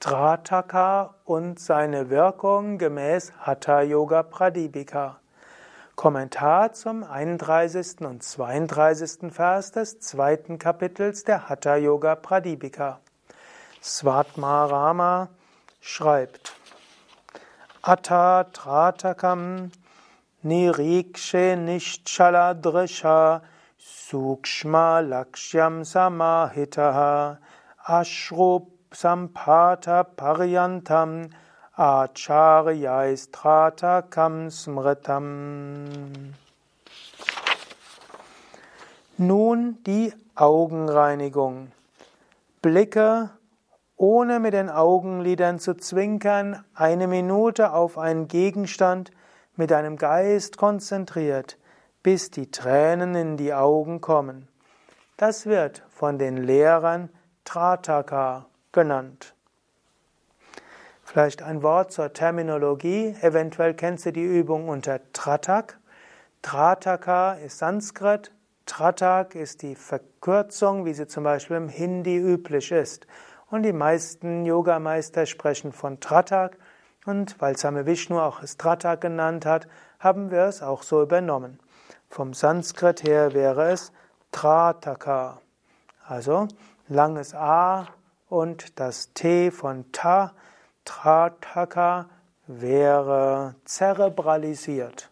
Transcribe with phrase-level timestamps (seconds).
[0.00, 5.18] Trataka und seine Wirkung gemäß Hatha Yoga Pradipika.
[5.96, 8.02] Kommentar zum 31.
[8.02, 9.32] und 32.
[9.32, 13.00] Vers des zweiten Kapitels der Hatha Yoga Pradipika.
[13.82, 15.30] Svatmarama
[15.80, 16.54] schreibt
[17.82, 19.72] Atta Tratakam
[20.44, 23.42] Nirikshe Nishchala Drisha
[23.80, 27.38] Sukshma Lakshyam Samahitaha
[27.84, 31.28] Ashrup Sampata Paryantam
[34.10, 36.34] Kam Smritam.
[39.18, 41.70] Nun die Augenreinigung.
[42.62, 43.30] Blicke,
[43.96, 49.10] ohne mit den Augenlidern zu zwinkern, eine Minute auf einen Gegenstand
[49.54, 51.58] mit deinem Geist konzentriert,
[52.02, 54.48] bis die Tränen in die Augen kommen.
[55.18, 57.10] Das wird von den Lehrern
[57.44, 58.46] Trataka
[58.78, 59.34] genannt.
[61.02, 63.16] Vielleicht ein Wort zur Terminologie.
[63.22, 65.80] Eventuell kennst du die Übung unter Tratak.
[66.42, 68.30] Trataka ist Sanskrit.
[68.66, 73.08] Tratak ist die Verkürzung, wie sie zum Beispiel im Hindi üblich ist.
[73.50, 76.56] Und die meisten Yogameister sprechen von Tratak.
[77.04, 79.66] Und weil Same Vishnu auch es Tratak genannt hat,
[79.98, 81.58] haben wir es auch so übernommen.
[82.08, 83.90] Vom Sanskrit her wäre es
[84.30, 85.40] Trataka.
[86.06, 86.46] Also
[86.86, 87.88] langes A
[88.28, 90.32] und das T von Ta
[90.84, 92.08] Trataka
[92.46, 95.10] wäre zerebralisiert,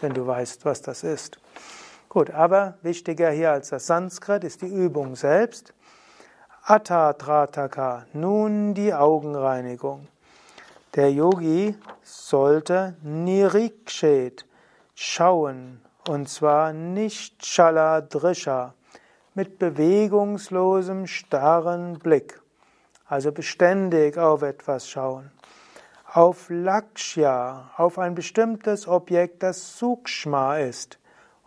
[0.00, 1.38] wenn du weißt, was das ist.
[2.08, 5.74] Gut, aber wichtiger hier als das Sanskrit ist die Übung selbst.
[6.62, 10.08] Atta Trataka, nun die Augenreinigung.
[10.94, 14.46] Der Yogi sollte Nirikshet
[14.94, 18.72] schauen, und zwar nicht Shaladrisha,
[19.34, 22.40] mit bewegungslosem, starren Blick
[23.08, 25.30] also beständig auf etwas schauen.
[26.04, 30.98] Auf Lakshya, auf ein bestimmtes Objekt, das Sukshma ist.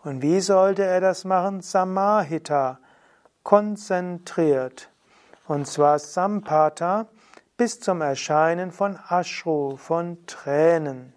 [0.04, 1.62] Und wie sollte er das machen?
[1.62, 2.78] Samahita,
[3.42, 4.90] konzentriert.
[5.46, 7.06] Und zwar Sampata
[7.56, 11.12] bis zum Erscheinen von Ashru, von Tränen.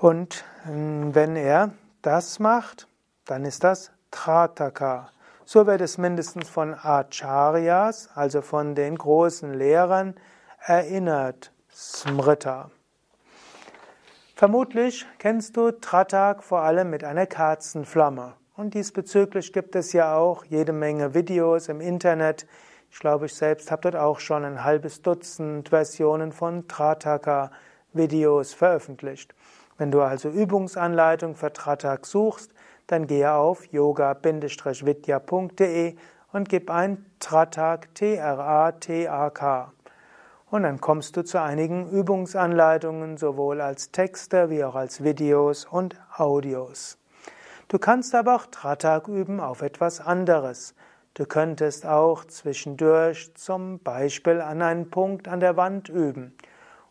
[0.00, 1.72] Und wenn er
[2.02, 2.86] das macht,
[3.24, 5.10] dann ist das Trataka.
[5.50, 10.14] So wird es mindestens von Acharyas, also von den großen Lehrern,
[10.60, 11.54] erinnert.
[11.72, 12.70] Smrita.
[14.34, 18.34] Vermutlich kennst du Tratak vor allem mit einer Kerzenflamme.
[18.56, 22.46] Und diesbezüglich gibt es ja auch jede Menge Videos im Internet.
[22.90, 29.34] Ich glaube, ich selbst habe dort auch schon ein halbes Dutzend Versionen von Trataka-Videos veröffentlicht.
[29.78, 32.52] Wenn du also Übungsanleitung für Tratak suchst,
[32.88, 34.26] dann gehe auf yoga-vidya.de
[36.32, 39.72] und gib ein Tratak, T-R-A-T-A-K.
[40.50, 45.96] Und dann kommst du zu einigen Übungsanleitungen, sowohl als Texte wie auch als Videos und
[46.16, 46.98] Audios.
[47.68, 50.74] Du kannst aber auch Tratak üben auf etwas anderes.
[51.12, 56.34] Du könntest auch zwischendurch zum Beispiel an einen Punkt an der Wand üben.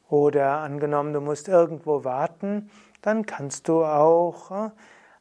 [0.09, 2.69] Oder angenommen, du musst irgendwo warten,
[3.01, 4.69] dann kannst du auch äh,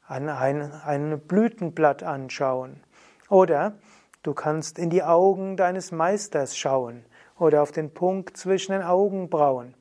[0.09, 2.81] an ein, ein Blütenblatt anschauen.
[3.28, 3.75] Oder
[4.22, 7.05] du kannst in die Augen deines Meisters schauen
[7.39, 9.75] oder auf den Punkt zwischen den Augenbrauen.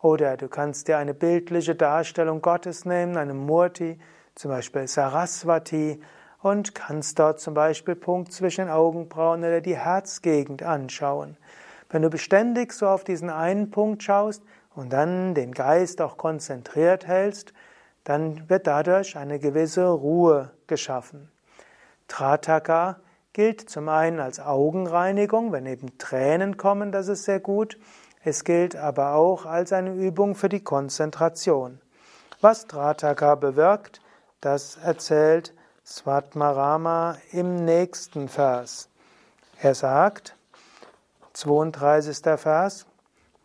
[0.00, 3.98] Oder du kannst dir eine bildliche Darstellung Gottes nehmen, eine Murti,
[4.34, 6.00] zum Beispiel Saraswati,
[6.40, 11.36] und kannst dort zum Beispiel Punkt zwischen den Augenbrauen oder die Herzgegend anschauen.
[11.88, 14.42] Wenn du beständig so auf diesen einen Punkt schaust
[14.74, 17.52] und dann den Geist auch konzentriert hältst,
[18.04, 21.30] dann wird dadurch eine gewisse Ruhe geschaffen.
[22.08, 23.00] Trataka
[23.32, 27.78] gilt zum einen als Augenreinigung, wenn eben Tränen kommen, das ist sehr gut.
[28.24, 31.80] Es gilt aber auch als eine Übung für die Konzentration.
[32.40, 34.00] Was Trataka bewirkt,
[34.40, 35.54] das erzählt
[35.84, 38.88] Svatmarama im nächsten Vers.
[39.60, 40.36] Er sagt,
[41.32, 42.38] 32.
[42.38, 42.86] Vers,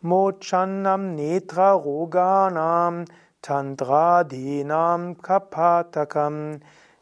[0.00, 3.04] Mochannam Netra Roganam
[3.42, 6.60] Tandradinam kapatakam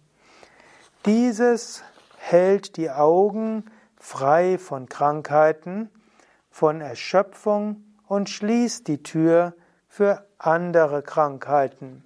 [1.06, 1.84] Dieses
[2.18, 3.66] hält die Augen
[3.98, 5.90] frei von Krankheiten,
[6.50, 9.54] von Erschöpfung und schließt die Tür
[9.88, 12.06] für andere Krankheiten.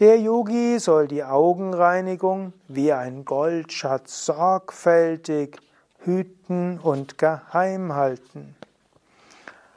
[0.00, 5.60] Der Yogi soll die Augenreinigung wie ein Goldschatz sorgfältig
[6.04, 8.54] hüten und geheim halten.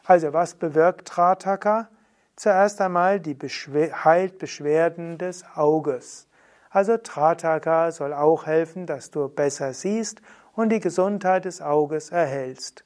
[0.05, 1.89] Also was bewirkt Trataka?
[2.35, 6.27] Zuerst einmal die Beschwer heilt Beschwerden des Auges.
[6.69, 10.21] Also Trataka soll auch helfen, dass du besser siehst
[10.53, 12.83] und die Gesundheit des Auges erhältst.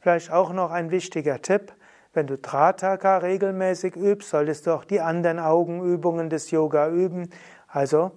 [0.00, 1.72] Vielleicht auch noch ein wichtiger Tipp.
[2.12, 7.30] Wenn du Trataka regelmäßig übst, solltest du auch die anderen Augenübungen des Yoga üben.
[7.68, 8.10] Also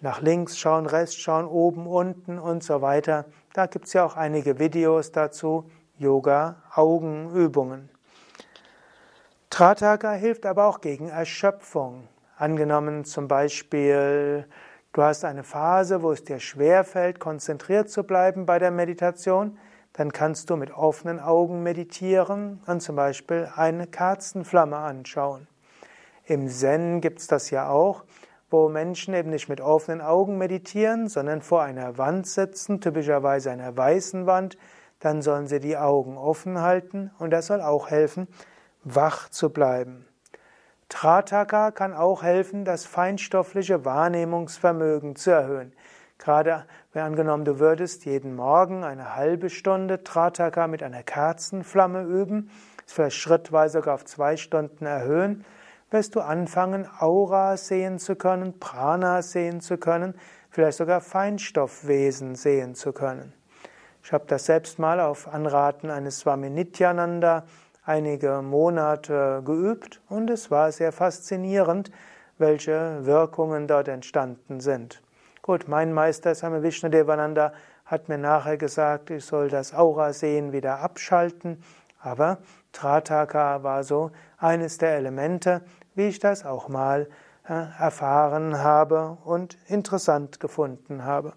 [0.00, 3.24] nach links schauen, rechts schauen, oben, unten und so weiter.
[3.54, 5.70] Da gibt es ja auch einige Videos dazu.
[5.96, 7.88] Yoga, Augenübungen.
[9.48, 12.08] Trataka hilft aber auch gegen Erschöpfung.
[12.36, 14.48] Angenommen zum Beispiel,
[14.92, 19.56] du hast eine Phase, wo es dir schwerfällt, konzentriert zu bleiben bei der Meditation,
[19.92, 25.46] dann kannst du mit offenen Augen meditieren und zum Beispiel eine Kerzenflamme anschauen.
[26.24, 28.02] Im Zen gibt es das ja auch,
[28.54, 33.76] wo Menschen eben nicht mit offenen Augen meditieren, sondern vor einer Wand sitzen, typischerweise einer
[33.76, 34.56] weißen Wand,
[35.00, 38.28] dann sollen sie die Augen offen halten und das soll auch helfen,
[38.84, 40.06] wach zu bleiben.
[40.88, 45.72] Trataka kann auch helfen, das feinstoffliche Wahrnehmungsvermögen zu erhöhen.
[46.18, 52.50] Gerade wenn angenommen, du würdest jeden Morgen eine halbe Stunde Trataka mit einer Kerzenflamme üben,
[52.86, 55.44] vielleicht schrittweise sogar auf zwei Stunden erhöhen,
[55.90, 60.14] wirst du anfangen, Aura sehen zu können, Prana sehen zu können,
[60.50, 63.32] vielleicht sogar Feinstoffwesen sehen zu können.
[64.02, 67.44] Ich habe das selbst mal auf Anraten eines Swami Nityananda
[67.84, 71.90] einige Monate geübt und es war sehr faszinierend,
[72.38, 75.02] welche Wirkungen dort entstanden sind.
[75.42, 77.52] Gut, mein Meister Swami Vishnudevananda
[77.84, 81.62] hat mir nachher gesagt, ich soll das Aura-Sehen wieder abschalten,
[82.04, 82.38] aber
[82.72, 85.62] Trataka war so eines der Elemente,
[85.94, 87.08] wie ich das auch mal
[87.48, 91.32] äh, erfahren habe und interessant gefunden habe.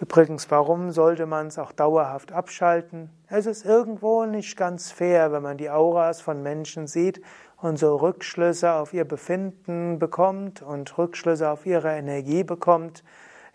[0.00, 3.10] Übrigens, warum sollte man es auch dauerhaft abschalten?
[3.28, 7.22] Es ist irgendwo nicht ganz fair, wenn man die Auras von Menschen sieht
[7.58, 13.04] und so Rückschlüsse auf ihr Befinden bekommt und Rückschlüsse auf ihre Energie bekommt.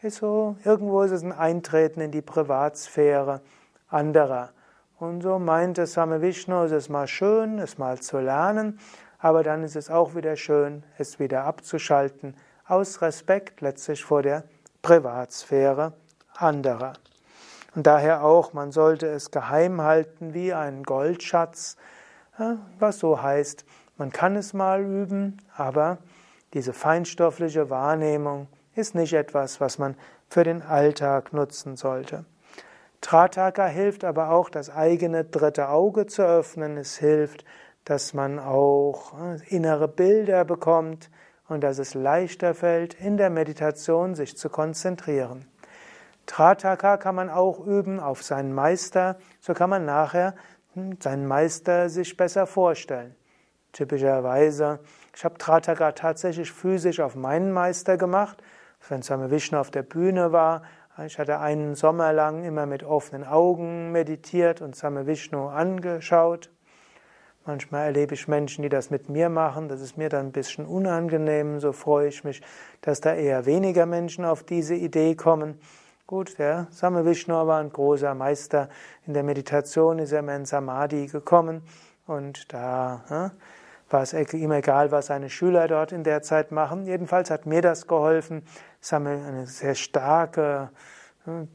[0.01, 3.41] Ist so, irgendwo ist es ein Eintreten in die Privatsphäre
[3.89, 4.51] anderer.
[4.99, 8.79] Und so meinte Same Vishnu, es ist mal schön, es mal zu lernen,
[9.17, 12.35] aber dann ist es auch wieder schön, es wieder abzuschalten,
[12.67, 14.43] aus Respekt letztlich vor der
[14.81, 15.93] Privatsphäre
[16.35, 16.93] anderer.
[17.75, 21.77] Und daher auch, man sollte es geheim halten wie einen Goldschatz,
[22.77, 23.63] was so heißt,
[23.97, 25.99] man kann es mal üben, aber
[26.53, 29.95] diese feinstoffliche Wahrnehmung ist nicht etwas, was man
[30.27, 32.25] für den Alltag nutzen sollte.
[33.01, 36.77] Trataka hilft aber auch, das eigene dritte Auge zu öffnen.
[36.77, 37.45] Es hilft,
[37.85, 39.13] dass man auch
[39.47, 41.09] innere Bilder bekommt
[41.47, 45.47] und dass es leichter fällt, in der Meditation sich zu konzentrieren.
[46.25, 50.35] Trataka kann man auch üben auf seinen Meister, so kann man nachher
[50.73, 53.15] hm, seinen Meister sich besser vorstellen.
[53.71, 54.79] Typischerweise,
[55.15, 58.43] ich habe Trataka tatsächlich physisch auf meinen Meister gemacht.
[58.87, 60.63] Wenn Swami Vishnu auf der Bühne war,
[61.05, 66.49] ich hatte einen Sommer lang immer mit offenen Augen meditiert und Swami Vishnu angeschaut.
[67.45, 69.69] Manchmal erlebe ich Menschen, die das mit mir machen.
[69.69, 71.59] Das ist mir dann ein bisschen unangenehm.
[71.59, 72.41] So freue ich mich,
[72.81, 75.59] dass da eher weniger Menschen auf diese Idee kommen.
[76.05, 78.67] Gut, der Same Vishnu war ein großer Meister
[79.05, 81.61] in der Meditation, ist er in Samadhi gekommen
[82.07, 83.31] und da ja,
[83.89, 86.85] war es ihm egal, was seine Schüler dort in der Zeit machen.
[86.85, 88.43] Jedenfalls hat mir das geholfen,
[88.81, 90.69] Same, eine sehr starke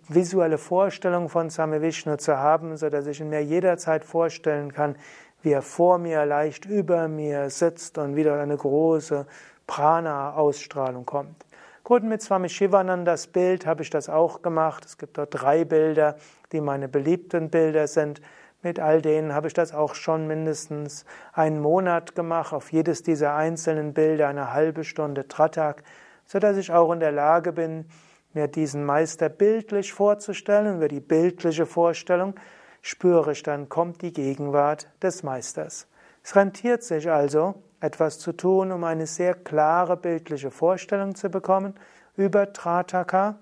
[0.08, 4.96] visuelle Vorstellung von Same Vishnu zu haben, so dass ich ihn mir jederzeit vorstellen kann,
[5.42, 9.26] wie er vor mir, leicht über mir sitzt und wieder eine große
[9.66, 11.44] Prana-Ausstrahlung kommt.
[11.82, 14.86] Gut, mit Swami Shivanandas Bild habe ich das auch gemacht.
[14.86, 16.16] Es gibt dort drei Bilder,
[16.52, 18.22] die meine beliebten Bilder sind.
[18.62, 21.04] Mit all denen habe ich das auch schon mindestens
[21.34, 25.82] einen Monat gemacht, auf jedes dieser einzelnen Bilder eine halbe Stunde Tratak,
[26.26, 27.86] so dass ich auch in der Lage bin,
[28.32, 30.76] mir diesen Meister bildlich vorzustellen.
[30.76, 32.34] Über die bildliche Vorstellung
[32.82, 35.86] spüre ich dann, kommt die Gegenwart des Meisters.
[36.22, 41.74] Es rentiert sich also, etwas zu tun, um eine sehr klare bildliche Vorstellung zu bekommen
[42.16, 43.38] über Trataka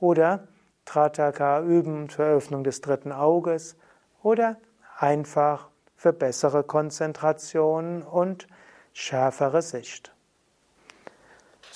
[0.00, 0.48] oder
[0.86, 3.76] Trataka üben zur Eröffnung des dritten Auges
[4.22, 4.56] oder
[4.98, 8.46] einfach für bessere Konzentration und
[8.92, 10.15] schärfere Sicht.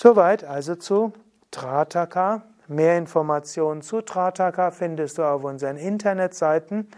[0.02, 1.12] Soweit also zu
[1.50, 2.42] Trataka.
[2.69, 6.88] Mehr Informationen zu Trataka findest du auf unseren Internetseiten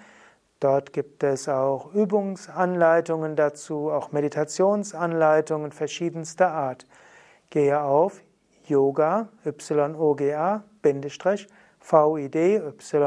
[0.63, 6.87] Dort gibt es auch Übungsanleitungen dazu, auch Meditationsanleitungen verschiedenster Art.
[7.51, 8.23] Gehe auf
[8.69, 10.63] yoga, yoga,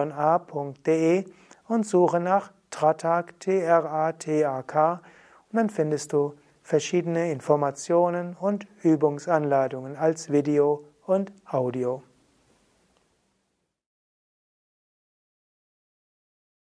[0.03, 1.25] vidya.de
[1.69, 5.01] und suche nach Tratak, T-R-A-T-A-K
[5.49, 6.33] und dann findest du
[6.65, 12.01] verschiedene Informationen und Übungsanleitungen als Video und Audio.